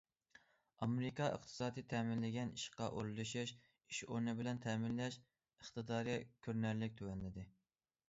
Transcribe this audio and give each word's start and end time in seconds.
ئامېرىكا 0.85 1.27
ئىقتىسادى 1.33 1.83
تەمىنلىگەن 1.91 2.55
ئىشقا 2.57 2.89
ئورۇنلىشىش 2.97 3.55
ئىش 3.67 4.03
ئورنى 4.09 4.37
بىلەن 4.43 4.65
تەمىنلەش 4.67 5.21
ئىقتىدارى 5.23 6.21
كۆرۈنەرلىك 6.49 7.01
تۆۋەنلىدى. 7.03 7.51